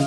[0.00, 0.06] So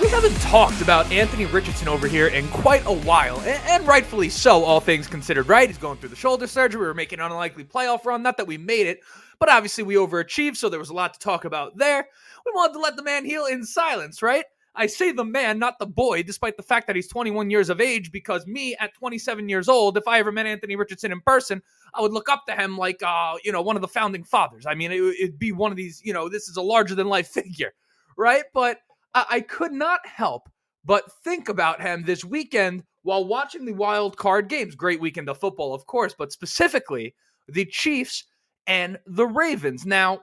[0.00, 4.62] we haven't talked about Anthony Richardson over here in quite a while, and, rightfully so,
[4.62, 5.48] all things considered.
[5.48, 5.70] Right?
[5.70, 6.82] He's going through the shoulder surgery.
[6.82, 8.22] We were making an unlikely playoff run.
[8.22, 9.00] Not that we made it,
[9.38, 12.06] but obviously we overachieved, so there was a lot to talk about there.
[12.44, 14.44] We wanted to let the man heal in silence, right?
[14.76, 17.80] I say the man, not the boy, despite the fact that he's 21 years of
[17.80, 21.62] age, because me at 27 years old, if I ever met Anthony Richardson in person,
[21.94, 24.66] I would look up to him like, uh, you know, one of the founding fathers.
[24.66, 27.08] I mean, it, it'd be one of these, you know, this is a larger than
[27.08, 27.72] life figure,
[28.16, 28.44] right?
[28.52, 28.78] But
[29.14, 30.48] I could not help
[30.84, 34.74] but think about him this weekend while watching the wild card games.
[34.74, 37.14] Great weekend of football, of course, but specifically
[37.48, 38.24] the Chiefs
[38.66, 39.86] and the Ravens.
[39.86, 40.20] Now,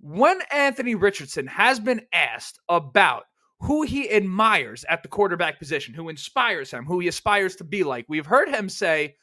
[0.00, 3.24] when Anthony Richardson has been asked about
[3.60, 7.84] who he admires at the quarterback position, who inspires him, who he aspires to be
[7.84, 9.16] like, we've heard him say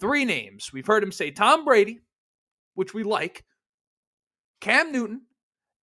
[0.00, 0.72] three names.
[0.72, 2.00] We've heard him say Tom Brady,
[2.74, 3.44] which we like,
[4.60, 5.22] Cam Newton,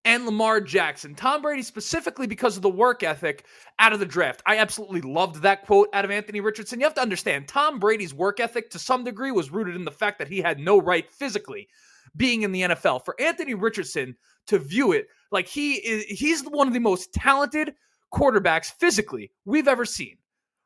[0.03, 1.13] and Lamar Jackson.
[1.13, 3.45] Tom Brady, specifically because of the work ethic
[3.77, 4.41] out of the draft.
[4.45, 6.79] I absolutely loved that quote out of Anthony Richardson.
[6.79, 9.91] You have to understand, Tom Brady's work ethic to some degree was rooted in the
[9.91, 11.67] fact that he had no right physically
[12.15, 13.05] being in the NFL.
[13.05, 14.15] For Anthony Richardson
[14.47, 17.73] to view it like he is, he's one of the most talented
[18.13, 20.17] quarterbacks physically we've ever seen.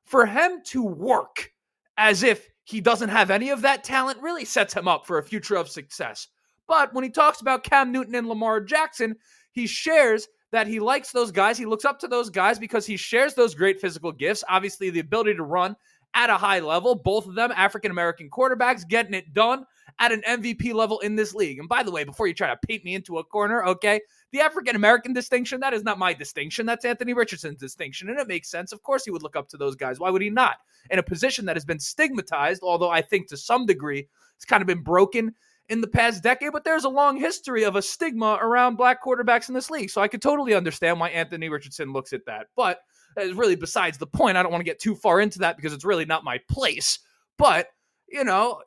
[0.05, 1.51] For him to work
[1.97, 5.23] as if he doesn't have any of that talent really sets him up for a
[5.23, 6.27] future of success.
[6.67, 9.15] But when he talks about Cam Newton and Lamar Jackson,
[9.51, 11.57] he shares that he likes those guys.
[11.57, 14.43] He looks up to those guys because he shares those great physical gifts.
[14.49, 15.75] Obviously, the ability to run
[16.13, 19.65] at a high level, both of them African American quarterbacks getting it done
[19.99, 21.59] at an MVP level in this league.
[21.59, 24.41] And by the way, before you try to paint me into a corner, okay, the
[24.41, 26.65] African American distinction, that is not my distinction.
[26.65, 28.09] That's Anthony Richardson's distinction.
[28.09, 28.71] And it makes sense.
[28.71, 29.99] Of course, he would look up to those guys.
[29.99, 30.57] Why would he not?
[30.89, 34.61] In a position that has been stigmatized, although I think to some degree it's kind
[34.61, 35.33] of been broken
[35.69, 39.47] in the past decade, but there's a long history of a stigma around black quarterbacks
[39.47, 39.89] in this league.
[39.89, 42.47] So I could totally understand why Anthony Richardson looks at that.
[42.55, 42.81] But
[43.17, 44.37] it's really besides the point.
[44.37, 46.99] I don't want to get too far into that because it's really not my place.
[47.37, 47.67] But,
[48.07, 48.61] you know,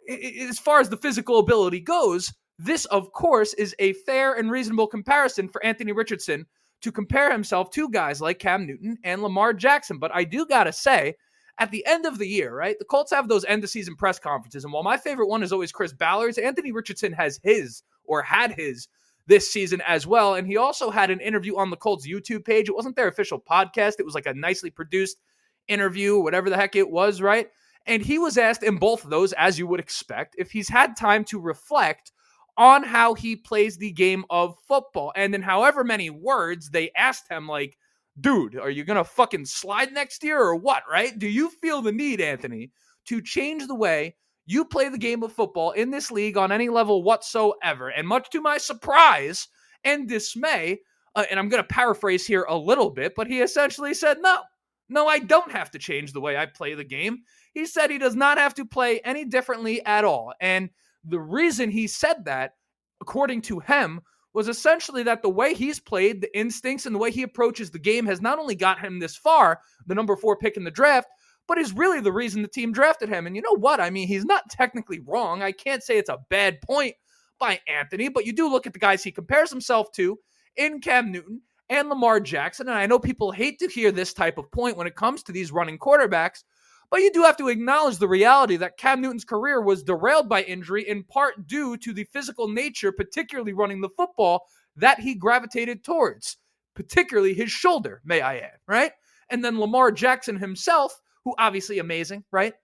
[0.49, 4.87] as far as the physical ability goes, this, of course, is a fair and reasonable
[4.87, 6.47] comparison for Anthony Richardson
[6.83, 9.99] to compare himself to guys like Cam Newton and Lamar Jackson.
[9.99, 11.15] But I do got to say,
[11.59, 12.79] at the end of the year, right?
[12.79, 14.65] The Colts have those end of season press conferences.
[14.65, 18.53] And while my favorite one is always Chris Ballard's, Anthony Richardson has his or had
[18.53, 18.89] his
[19.27, 20.35] this season as well.
[20.35, 22.69] And he also had an interview on the Colts YouTube page.
[22.69, 25.19] It wasn't their official podcast, it was like a nicely produced
[25.67, 27.49] interview, whatever the heck it was, right?
[27.89, 30.95] And he was asked in both of those, as you would expect, if he's had
[30.95, 32.13] time to reflect
[32.59, 35.13] on how he plays the game of football.
[35.17, 37.79] And in however many words they asked him, like,
[38.21, 41.19] dude, are you going to fucking slide next year or what, right?
[41.19, 42.73] Do you feel the need, Anthony,
[43.07, 46.69] to change the way you play the game of football in this league on any
[46.69, 47.89] level whatsoever?
[47.89, 49.49] And much to my surprise
[49.85, 50.81] and dismay,
[51.15, 54.41] uh, and I'm going to paraphrase here a little bit, but he essentially said, no,
[54.89, 57.19] no, I don't have to change the way I play the game.
[57.53, 60.33] He said he does not have to play any differently at all.
[60.41, 60.71] And
[61.05, 62.53] the reason he said that,
[63.01, 64.01] according to him,
[64.35, 67.79] was essentially that the way he's played, the instincts and the way he approaches the
[67.79, 71.09] game has not only got him this far, the number four pick in the draft,
[71.47, 73.27] but is really the reason the team drafted him.
[73.27, 73.81] And you know what?
[73.81, 75.43] I mean, he's not technically wrong.
[75.43, 76.95] I can't say it's a bad point
[77.39, 80.19] by Anthony, but you do look at the guys he compares himself to
[80.57, 82.69] in Cam Newton and Lamar Jackson.
[82.69, 85.33] And I know people hate to hear this type of point when it comes to
[85.33, 86.43] these running quarterbacks,
[86.91, 90.43] but you do have to acknowledge the reality that Cam Newton's career was derailed by
[90.43, 94.47] injury in part due to the physical nature, particularly running the football,
[94.77, 96.39] that he gravitated towards,
[96.75, 98.93] particularly his shoulder, may I add, right?
[99.29, 102.55] And then Lamar Jackson himself, who obviously amazing, right?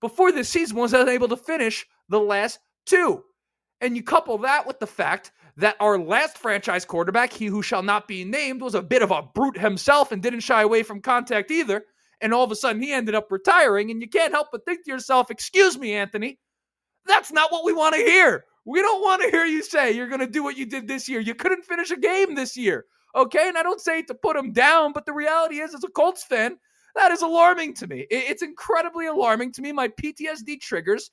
[0.00, 3.22] Before this season was unable to finish the last two.
[3.80, 7.82] And you couple that with the fact that our last franchise quarterback, he who shall
[7.82, 11.00] not be named, was a bit of a brute himself and didn't shy away from
[11.00, 11.84] contact either
[12.20, 13.90] and all of a sudden he ended up retiring.
[13.90, 16.38] And you can't help but think to yourself, excuse me, Anthony,
[17.06, 18.44] that's not what we want to hear.
[18.64, 21.08] We don't want to hear you say you're going to do what you did this
[21.08, 21.20] year.
[21.20, 22.84] You couldn't finish a game this year.
[23.14, 23.48] Okay.
[23.48, 26.24] And I don't say to put him down, but the reality is, as a Colts
[26.24, 26.58] fan,
[26.94, 28.06] that is alarming to me.
[28.10, 29.72] It's incredibly alarming to me.
[29.72, 31.10] My PTSD triggers,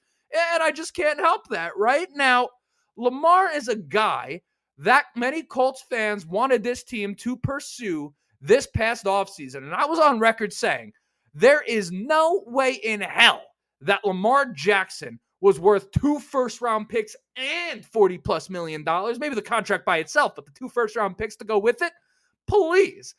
[0.53, 1.71] and I just can't help that.
[1.77, 2.49] Right now,
[2.97, 4.41] Lamar is a guy
[4.77, 9.57] that many Colts fans wanted this team to pursue this past offseason.
[9.57, 10.93] And I was on record saying
[11.33, 13.43] there is no way in hell
[13.81, 19.19] that Lamar Jackson was worth two first round picks and 40 plus million dollars.
[19.19, 21.93] Maybe the contract by itself, but the two first round picks to go with it.
[22.47, 23.15] Please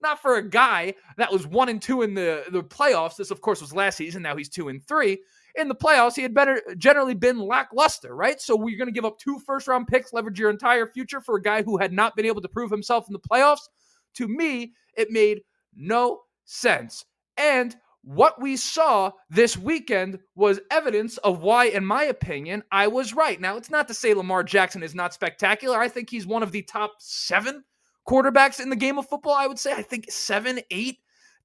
[0.00, 3.16] Not for a guy that was one and two in the, the playoffs.
[3.16, 4.22] This, of course, was last season.
[4.22, 5.18] Now he's two and three.
[5.58, 8.40] In the playoffs, he had better generally been lackluster, right?
[8.40, 11.36] So we're going to give up two first round picks, leverage your entire future for
[11.36, 13.68] a guy who had not been able to prove himself in the playoffs.
[14.14, 15.42] To me, it made
[15.74, 17.04] no sense.
[17.36, 23.12] And what we saw this weekend was evidence of why, in my opinion, I was
[23.12, 23.40] right.
[23.40, 25.78] Now, it's not to say Lamar Jackson is not spectacular.
[25.78, 27.64] I think he's one of the top seven
[28.08, 29.34] quarterbacks in the game of football.
[29.34, 30.98] I would say, I think seven, eight,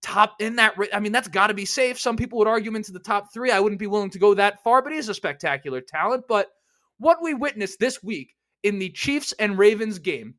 [0.04, 0.76] top in that.
[0.94, 2.00] I mean, that's got to be safe.
[2.00, 3.50] Some people would argue him into the top three.
[3.50, 6.26] I wouldn't be willing to go that far, but he's a spectacular talent.
[6.28, 6.50] But
[6.98, 10.36] what we witnessed this week in the Chiefs and Ravens game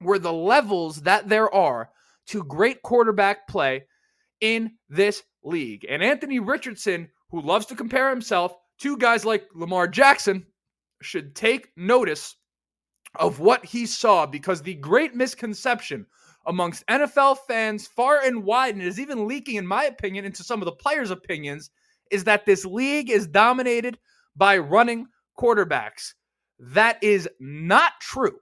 [0.00, 1.90] were the levels that there are
[2.28, 3.84] to great quarterback play
[4.40, 5.86] in this league.
[5.88, 10.46] And Anthony Richardson, who loves to compare himself to guys like Lamar Jackson,
[11.02, 12.36] should take notice
[13.14, 16.06] of what he saw because the great misconception
[16.48, 20.60] amongst NFL fans far and wide, and is even leaking, in my opinion, into some
[20.62, 21.70] of the players' opinions,
[22.10, 23.98] is that this league is dominated
[24.34, 25.06] by running
[25.38, 26.14] quarterbacks.
[26.58, 28.38] That is not true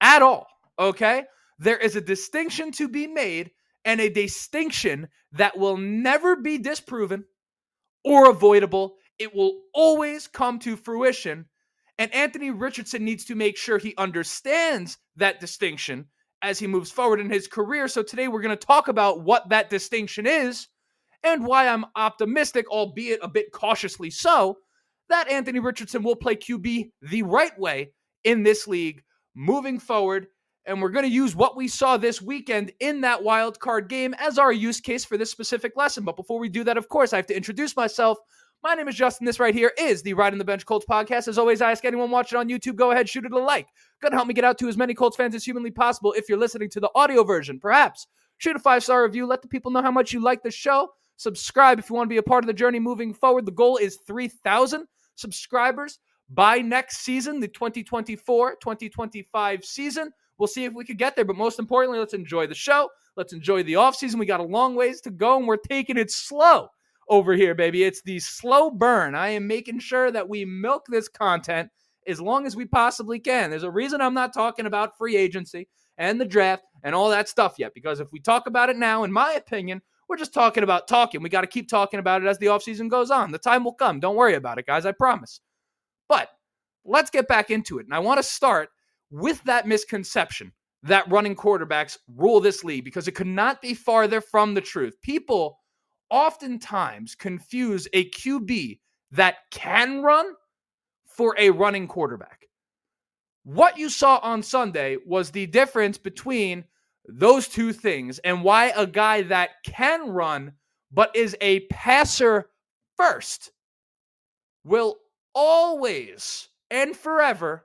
[0.00, 0.48] at all.
[0.78, 1.24] Okay?
[1.58, 3.52] There is a distinction to be made
[3.84, 7.24] and a distinction that will never be disproven
[8.04, 8.96] or avoidable.
[9.18, 11.46] It will always come to fruition.
[11.96, 16.06] And Anthony Richardson needs to make sure he understands that distinction
[16.46, 17.88] as he moves forward in his career.
[17.88, 20.68] So today we're going to talk about what that distinction is
[21.24, 24.58] and why I'm optimistic, albeit a bit cautiously so,
[25.08, 27.90] that Anthony Richardson will play QB the right way
[28.22, 29.02] in this league
[29.34, 30.28] moving forward
[30.66, 34.14] and we're going to use what we saw this weekend in that wild card game
[34.18, 36.04] as our use case for this specific lesson.
[36.04, 38.18] But before we do that, of course, I have to introduce myself.
[38.66, 39.24] My name is Justin.
[39.24, 41.28] This right here is the Riding the Bench Colts podcast.
[41.28, 43.68] As always, I ask anyone watching on YouTube, go ahead, shoot it a like.
[44.02, 46.12] Gonna help me get out to as many Colts fans as humanly possible.
[46.14, 48.08] If you're listening to the audio version, perhaps
[48.38, 49.24] shoot a five star review.
[49.24, 50.88] Let the people know how much you like the show.
[51.16, 53.46] Subscribe if you want to be a part of the journey moving forward.
[53.46, 60.10] The goal is 3,000 subscribers by next season, the 2024 2025 season.
[60.38, 61.24] We'll see if we could get there.
[61.24, 62.90] But most importantly, let's enjoy the show.
[63.16, 64.16] Let's enjoy the offseason.
[64.16, 66.70] We got a long ways to go, and we're taking it slow
[67.08, 67.84] over here, baby.
[67.84, 69.14] It's the slow burn.
[69.14, 71.70] I am making sure that we milk this content
[72.06, 73.50] as long as we possibly can.
[73.50, 75.68] There's a reason I'm not talking about free agency
[75.98, 79.04] and the draft and all that stuff yet, because if we talk about it now,
[79.04, 81.22] in my opinion, we're just talking about talking.
[81.22, 83.32] We got to keep talking about it as the offseason goes on.
[83.32, 83.98] The time will come.
[83.98, 84.86] Don't worry about it, guys.
[84.86, 85.40] I promise.
[86.08, 86.28] But
[86.84, 87.86] let's get back into it.
[87.86, 88.68] And I want to start
[89.10, 90.52] with that misconception
[90.84, 94.94] that running quarterbacks rule this league because it could not be farther from the truth.
[95.02, 95.58] People
[96.10, 98.80] oftentimes confuse a QB
[99.12, 100.32] that can run
[101.06, 102.48] for a running quarterback.
[103.44, 106.64] What you saw on Sunday was the difference between
[107.08, 110.52] those two things and why a guy that can run
[110.90, 112.50] but is a passer
[112.96, 113.52] first
[114.64, 114.96] will
[115.34, 117.64] always and forever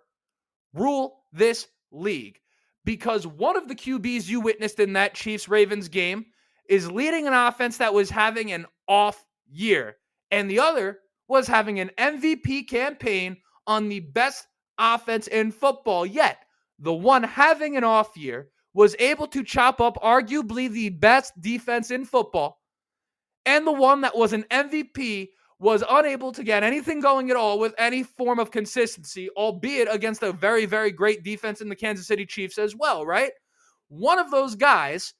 [0.73, 2.39] rule this league
[2.85, 6.25] because one of the QBs you witnessed in that Chiefs Ravens game
[6.71, 9.97] is leading an offense that was having an off year,
[10.31, 13.35] and the other was having an MVP campaign
[13.67, 14.47] on the best
[14.79, 16.05] offense in football.
[16.05, 16.37] Yet,
[16.79, 21.91] the one having an off year was able to chop up arguably the best defense
[21.91, 22.61] in football,
[23.45, 25.27] and the one that was an MVP
[25.59, 30.23] was unable to get anything going at all with any form of consistency, albeit against
[30.23, 33.33] a very, very great defense in the Kansas City Chiefs as well, right?
[33.89, 35.13] One of those guys,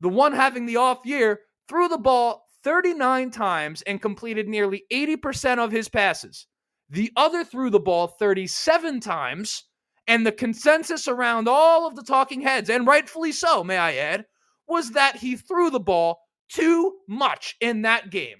[0.00, 5.58] the one having the off year, threw the ball 39 times and completed nearly 80%
[5.58, 6.46] of his passes.
[6.88, 9.64] The other threw the ball 37 times,
[10.06, 14.26] and the consensus around all of the talking heads, and rightfully so, may I add,
[14.66, 18.38] was that he threw the ball too much in that game.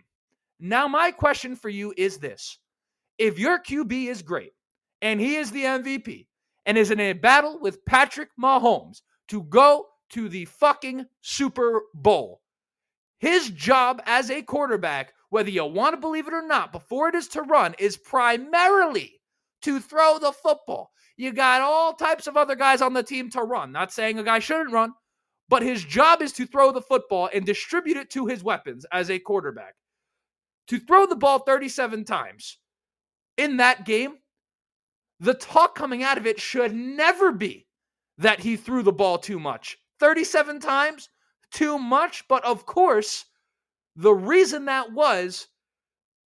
[0.58, 2.58] Now, my question for you is this
[3.18, 4.52] if your QB is great
[5.00, 6.26] and he is the MVP
[6.66, 12.40] and is in a battle with Patrick Mahomes to go to the fucking Super Bowl,
[13.18, 17.14] his job as a quarterback, whether you want to believe it or not, before it
[17.14, 19.20] is to run, is primarily
[19.62, 20.90] to throw the football.
[21.16, 23.72] You got all types of other guys on the team to run.
[23.72, 24.94] Not saying a guy shouldn't run,
[25.48, 29.10] but his job is to throw the football and distribute it to his weapons as
[29.10, 29.74] a quarterback
[30.70, 32.58] to throw the ball 37 times
[33.36, 34.18] in that game,
[35.18, 37.66] the talk coming out of it should never be
[38.18, 39.78] that he threw the ball too much.
[40.00, 41.08] 37 times,
[41.52, 42.26] too much.
[42.28, 43.24] But of course,
[43.96, 45.46] the reason that was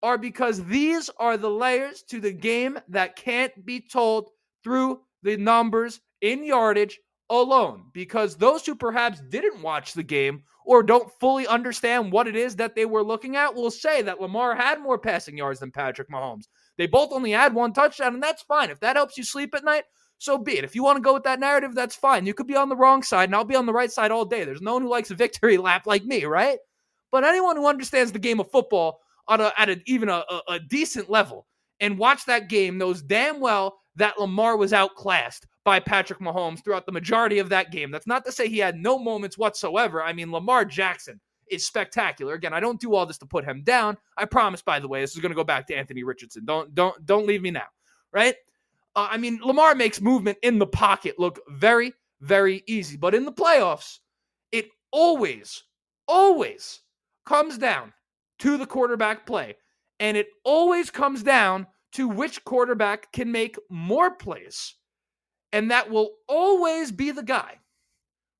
[0.02, 4.30] are because these are the layers to the game that can't be told
[4.62, 7.00] through the numbers in yardage
[7.30, 12.36] alone because those who perhaps didn't watch the game or don't fully understand what it
[12.36, 15.70] is that they were looking at will say that Lamar had more passing yards than
[15.70, 16.44] Patrick Mahomes.
[16.76, 18.70] They both only had one touchdown, and that's fine.
[18.70, 19.84] If that helps you sleep at night,
[20.18, 20.64] so be it.
[20.64, 22.26] If you want to go with that narrative, that's fine.
[22.26, 24.24] You could be on the wrong side, and I'll be on the right side all
[24.24, 24.44] day.
[24.44, 26.58] There's no one who likes a victory lap like me, right?
[27.10, 30.58] But anyone who understands the game of football on a, at a, even a, a,
[30.58, 31.46] decent level
[31.80, 36.86] and watch that game knows damn well that Lamar was outclassed by Patrick Mahomes throughout
[36.86, 37.90] the majority of that game.
[37.90, 40.02] That's not to say he had no moments whatsoever.
[40.02, 42.34] I mean, Lamar Jackson is spectacular.
[42.34, 43.96] Again, I don't do all this to put him down.
[44.16, 46.44] I promise, by the way, this is going to go back to Anthony Richardson.
[46.44, 47.66] Don't don't don't leave me now,
[48.12, 48.34] right?
[48.96, 53.24] Uh, I mean, Lamar makes movement in the pocket look very very easy, but in
[53.24, 53.98] the playoffs,
[54.50, 55.62] it always
[56.06, 56.80] always
[57.26, 57.92] comes down
[58.38, 59.56] to the quarterback play,
[60.00, 64.74] and it always comes down to which quarterback can make more plays.
[65.52, 67.58] And that will always be the guy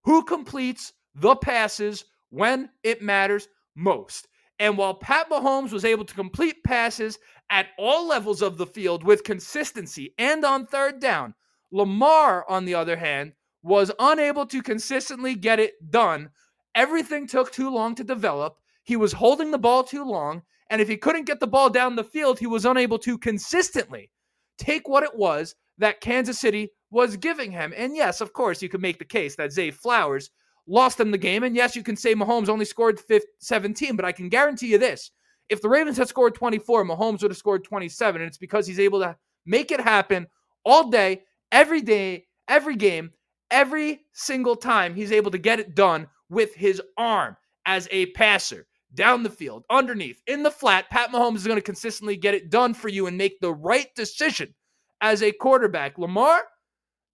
[0.02, 4.28] who completes the passes when it matters most.
[4.58, 7.18] And while Pat Mahomes was able to complete passes
[7.50, 11.34] at all levels of the field with consistency and on third down,
[11.72, 13.32] Lamar, on the other hand,
[13.62, 16.30] was unable to consistently get it done.
[16.74, 18.56] Everything took too long to develop.
[18.84, 20.42] He was holding the ball too long.
[20.70, 24.10] And if he couldn't get the ball down the field, he was unable to consistently
[24.58, 27.74] take what it was that Kansas City was giving him.
[27.76, 30.30] And yes, of course, you could make the case that Zay Flowers
[30.66, 31.42] lost them the game.
[31.42, 34.78] And yes, you can say Mahomes only scored 15, 17, but I can guarantee you
[34.78, 35.10] this.
[35.48, 38.20] If the Ravens had scored 24, Mahomes would have scored 27.
[38.20, 40.26] And it's because he's able to make it happen
[40.64, 43.10] all day, every day, every game,
[43.50, 48.66] every single time he's able to get it done with his arm as a passer
[48.94, 50.88] down the field, underneath, in the flat.
[50.90, 53.94] Pat Mahomes is going to consistently get it done for you and make the right
[53.94, 54.54] decision
[55.00, 55.98] as a quarterback.
[55.98, 56.42] Lamar,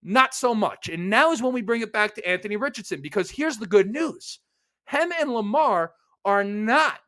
[0.02, 0.88] not so much.
[0.88, 3.90] And now is when we bring it back to Anthony Richardson because here's the good
[3.90, 4.40] news
[4.84, 5.92] Hem and Lamar
[6.24, 7.00] are not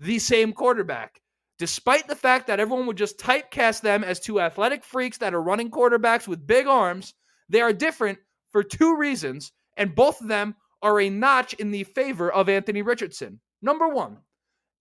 [0.00, 1.20] the same quarterback.
[1.58, 5.42] Despite the fact that everyone would just typecast them as two athletic freaks that are
[5.42, 7.14] running quarterbacks with big arms,
[7.48, 8.18] they are different
[8.50, 12.82] for two reasons, and both of them are a notch in the favor of Anthony
[12.82, 13.40] Richardson.
[13.60, 14.18] Number one,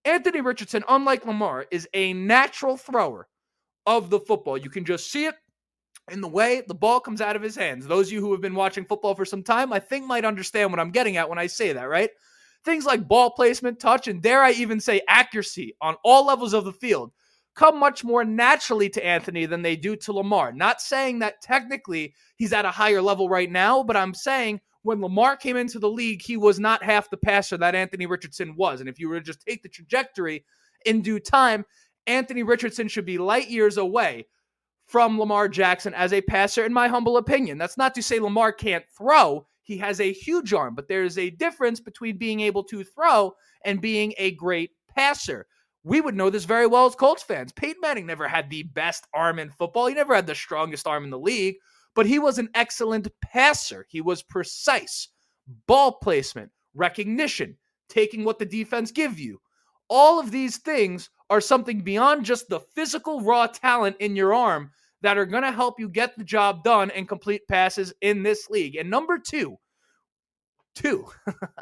[0.05, 3.27] Anthony Richardson, unlike Lamar, is a natural thrower
[3.85, 4.57] of the football.
[4.57, 5.35] You can just see it
[6.09, 7.85] in the way the ball comes out of his hands.
[7.85, 10.71] Those of you who have been watching football for some time, I think might understand
[10.71, 12.09] what I'm getting at when I say that, right?
[12.63, 16.65] Things like ball placement, touch, and dare I even say accuracy on all levels of
[16.65, 17.11] the field
[17.55, 20.53] come much more naturally to Anthony than they do to Lamar.
[20.53, 25.01] Not saying that technically he's at a higher level right now, but I'm saying when
[25.01, 28.79] Lamar came into the league, he was not half the passer that Anthony Richardson was.
[28.79, 30.45] And if you were to just take the trajectory
[30.85, 31.65] in due time,
[32.07, 34.25] Anthony Richardson should be light years away
[34.91, 37.57] from Lamar Jackson as a passer, in my humble opinion.
[37.57, 39.47] That's not to say Lamar can't throw.
[39.63, 43.33] He has a huge arm, but there is a difference between being able to throw
[43.63, 45.47] and being a great passer.
[45.85, 47.53] We would know this very well as Colts fans.
[47.53, 49.87] Peyton Manning never had the best arm in football.
[49.87, 51.55] He never had the strongest arm in the league,
[51.95, 53.85] but he was an excellent passer.
[53.87, 55.07] He was precise,
[55.67, 57.55] ball placement, recognition,
[57.87, 59.39] taking what the defense give you.
[59.89, 64.69] All of these things are something beyond just the physical raw talent in your arm
[65.01, 68.49] that are going to help you get the job done and complete passes in this
[68.49, 68.75] league.
[68.75, 69.57] And number 2,
[70.75, 71.05] 2,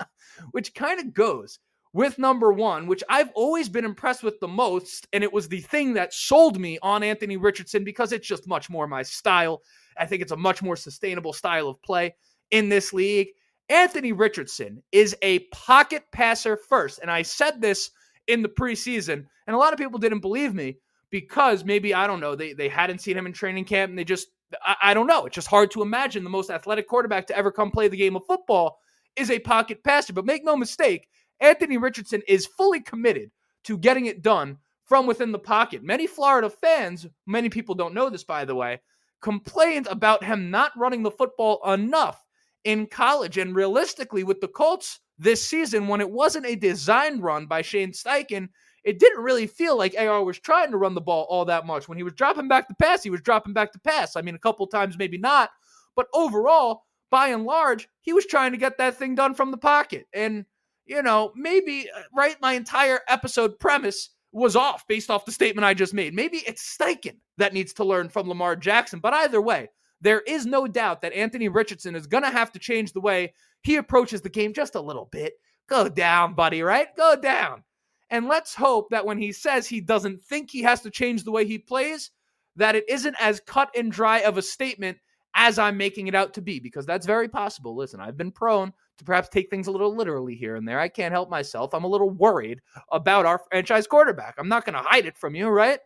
[0.51, 1.59] which kind of goes
[1.93, 5.61] with number 1, which I've always been impressed with the most and it was the
[5.61, 9.61] thing that sold me on Anthony Richardson because it's just much more my style
[9.99, 12.15] I think it's a much more sustainable style of play
[12.51, 13.27] in this league.
[13.67, 16.99] Anthony Richardson is a pocket passer first.
[16.99, 17.91] And I said this
[18.27, 20.77] in the preseason, and a lot of people didn't believe me
[21.11, 24.03] because maybe, I don't know, they, they hadn't seen him in training camp and they
[24.03, 24.27] just,
[24.63, 25.25] I, I don't know.
[25.25, 28.15] It's just hard to imagine the most athletic quarterback to ever come play the game
[28.15, 28.79] of football
[29.15, 30.13] is a pocket passer.
[30.13, 31.07] But make no mistake,
[31.39, 33.31] Anthony Richardson is fully committed
[33.65, 35.83] to getting it done from within the pocket.
[35.83, 38.81] Many Florida fans, many people don't know this, by the way,
[39.21, 42.23] complained about him not running the football enough
[42.63, 43.37] in college.
[43.37, 47.91] And realistically, with the Colts this season, when it wasn't a design run by Shane
[47.91, 48.49] Steichen,
[48.83, 51.87] it didn't really feel like AR was trying to run the ball all that much.
[51.87, 54.15] When he was dropping back to pass, he was dropping back to pass.
[54.15, 55.49] I mean, a couple times, maybe not.
[55.95, 59.57] But overall, by and large, he was trying to get that thing done from the
[59.57, 60.07] pocket.
[60.13, 60.45] And,
[60.85, 65.65] you know, maybe, uh, right, my entire episode premise was off based off the statement
[65.65, 66.13] I just made.
[66.13, 68.99] Maybe it's Steichen that needs to learn from Lamar Jackson.
[68.99, 69.69] But either way,
[70.01, 73.33] there is no doubt that Anthony Richardson is going to have to change the way
[73.63, 75.33] he approaches the game just a little bit.
[75.67, 76.95] Go down, buddy, right?
[76.95, 77.63] Go down.
[78.09, 81.31] And let's hope that when he says he doesn't think he has to change the
[81.31, 82.11] way he plays,
[82.55, 84.97] that it isn't as cut and dry of a statement
[85.35, 87.75] as I'm making it out to be, because that's very possible.
[87.75, 90.79] Listen, I've been prone to perhaps take things a little literally here and there.
[90.79, 91.73] I can't help myself.
[91.73, 92.61] I'm a little worried
[92.91, 94.35] about our franchise quarterback.
[94.37, 95.79] I'm not going to hide it from you, right?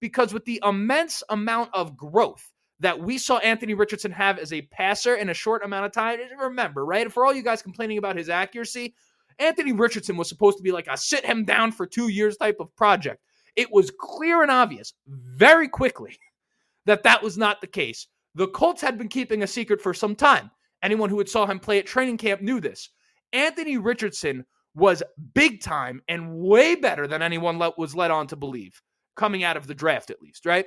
[0.00, 4.62] Because with the immense amount of growth that we saw Anthony Richardson have as a
[4.62, 7.10] passer in a short amount of time, remember, right?
[7.10, 8.94] For all you guys complaining about his accuracy,
[9.40, 12.56] Anthony Richardson was supposed to be like a sit him down for two years type
[12.60, 13.20] of project.
[13.56, 16.16] It was clear and obvious very quickly
[16.86, 18.06] that that was not the case.
[18.34, 20.50] The Colts had been keeping a secret for some time.
[20.82, 22.90] Anyone who had saw him play at training camp knew this.
[23.32, 24.44] Anthony Richardson
[24.74, 25.02] was
[25.34, 28.80] big time and way better than anyone was led on to believe
[29.16, 30.66] coming out of the draft, at least, right?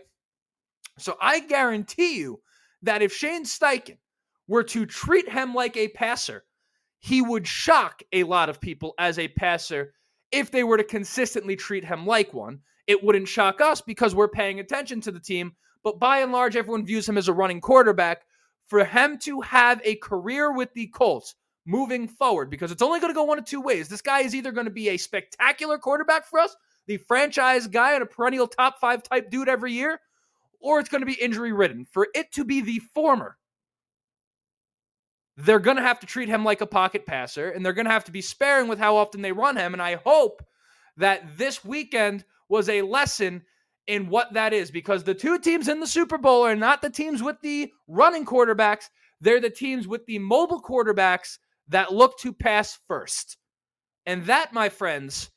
[0.98, 2.42] So I guarantee you
[2.84, 3.98] that if Shane Steichen
[4.48, 6.44] were to treat him like a passer,
[7.04, 9.94] he would shock a lot of people as a passer
[10.32, 12.62] if they were to consistently treat him like one.
[12.88, 15.52] It wouldn't shock us because we're paying attention to the team,
[15.84, 18.22] but by and large, everyone views him as a running quarterback.
[18.68, 23.12] For him to have a career with the Colts moving forward, because it's only going
[23.12, 23.90] to go one of two ways.
[23.90, 26.56] This guy is either going to be a spectacular quarterback for us,
[26.88, 30.00] the franchise guy and a perennial top five type dude every year,
[30.62, 31.84] or it's going to be injury ridden.
[31.84, 33.36] For it to be the former,
[35.38, 37.92] they're going to have to treat him like a pocket passer and they're going to
[37.92, 39.74] have to be sparing with how often they run him.
[39.74, 40.46] And I hope
[40.98, 43.44] that this weekend was a lesson
[43.88, 46.90] in what that is because the two teams in the Super Bowl are not the
[46.90, 51.38] teams with the running quarterbacks, they're the teams with the mobile quarterbacks
[51.70, 53.38] that look to pass first.
[54.06, 55.32] And that, my friends,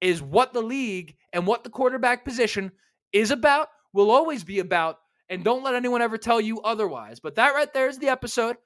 [0.00, 2.72] is what the league and what the quarterback position
[3.12, 4.98] is about, will always be about.
[5.28, 7.20] And don't let anyone ever tell you otherwise.
[7.20, 8.56] But that right there is the episode.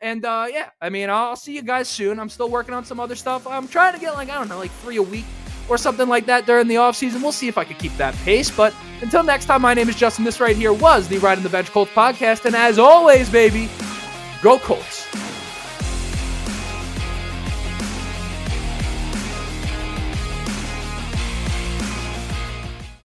[0.00, 2.18] And uh, yeah, I mean, I'll see you guys soon.
[2.18, 3.46] I'm still working on some other stuff.
[3.46, 5.26] I'm trying to get like, I don't know, like three a week
[5.68, 7.22] or something like that during the off season.
[7.22, 8.50] We'll see if I can keep that pace.
[8.50, 10.24] But until next time, my name is Justin.
[10.24, 12.44] This right here was the Riding the Bench Colts podcast.
[12.46, 13.68] And as always, baby,
[14.42, 15.06] go Colts.